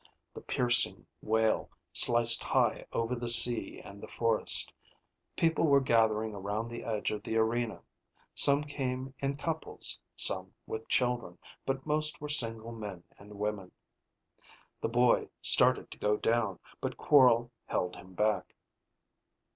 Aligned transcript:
The 0.33 0.41
piercing 0.41 1.05
wail 1.21 1.69
sliced 1.93 2.41
high 2.43 2.87
over 2.91 3.15
the 3.15 3.29
sea 3.29 3.79
and 3.81 4.01
the 4.01 4.07
forest. 4.07 4.73
People 5.35 5.67
were 5.67 5.79
gathering 5.79 6.33
around 6.33 6.69
the 6.69 6.83
edge 6.83 7.11
of 7.11 7.21
the 7.21 7.37
arena. 7.37 7.83
Some 8.33 8.63
came 8.63 9.13
in 9.19 9.37
couples, 9.37 9.99
some 10.17 10.55
with 10.65 10.87
children, 10.89 11.37
but 11.67 11.85
most 11.85 12.19
were 12.19 12.29
single 12.29 12.71
men 12.71 13.03
and 13.19 13.35
women. 13.37 13.71
The 14.81 14.89
boy 14.89 15.29
started 15.43 15.91
to 15.91 15.99
go 15.99 16.17
down, 16.17 16.57
but 16.81 16.97
Quorl 16.97 17.51
held 17.67 17.95
him 17.95 18.15
back. 18.15 18.55